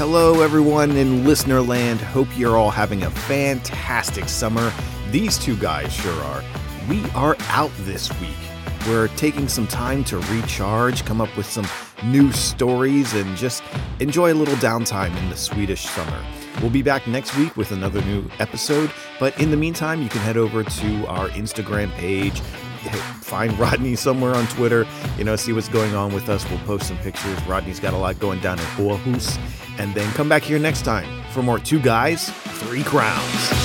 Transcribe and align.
Hello, 0.00 0.40
everyone 0.40 0.92
in 0.92 1.26
listener 1.26 1.60
land. 1.60 2.00
Hope 2.00 2.26
you're 2.34 2.56
all 2.56 2.70
having 2.70 3.02
a 3.02 3.10
fantastic 3.10 4.30
summer. 4.30 4.72
These 5.10 5.36
two 5.36 5.56
guys 5.56 5.92
sure 5.92 6.18
are. 6.22 6.42
We 6.88 7.04
are 7.10 7.36
out 7.48 7.70
this 7.80 8.10
week. 8.20 8.30
We're 8.86 9.08
taking 9.08 9.48
some 9.48 9.66
time 9.66 10.04
to 10.04 10.18
recharge, 10.18 11.04
come 11.04 11.20
up 11.20 11.34
with 11.36 11.46
some 11.46 11.66
new 12.04 12.32
stories, 12.32 13.12
and 13.12 13.36
just 13.36 13.62
enjoy 14.00 14.32
a 14.32 14.34
little 14.34 14.54
downtime 14.56 15.14
in 15.18 15.28
the 15.28 15.36
Swedish 15.36 15.82
summer. 15.82 16.24
We'll 16.60 16.70
be 16.70 16.82
back 16.82 17.06
next 17.06 17.36
week 17.36 17.56
with 17.56 17.72
another 17.72 18.00
new 18.02 18.24
episode, 18.38 18.90
but 19.18 19.38
in 19.38 19.50
the 19.50 19.56
meantime, 19.56 20.02
you 20.02 20.08
can 20.08 20.20
head 20.22 20.36
over 20.36 20.64
to 20.64 21.06
our 21.06 21.28
Instagram 21.28 21.90
page, 21.92 22.40
find 23.20 23.56
Rodney 23.58 23.94
somewhere 23.96 24.34
on 24.34 24.46
Twitter, 24.48 24.86
you 25.18 25.24
know, 25.24 25.36
see 25.36 25.52
what's 25.52 25.68
going 25.68 25.94
on 25.94 26.14
with 26.14 26.28
us. 26.28 26.48
We'll 26.48 26.58
post 26.60 26.88
some 26.88 26.98
pictures. 26.98 27.38
Rodney's 27.46 27.80
got 27.80 27.92
a 27.92 27.98
lot 27.98 28.18
going 28.18 28.40
down 28.40 28.58
in 28.58 28.64
Aarhus. 28.64 29.38
And 29.78 29.94
then 29.94 30.10
come 30.12 30.28
back 30.28 30.42
here 30.42 30.58
next 30.58 30.82
time 30.82 31.22
for 31.30 31.42
more 31.42 31.58
Two 31.58 31.80
Guys, 31.80 32.30
Three 32.30 32.82
Crowns. 32.82 33.59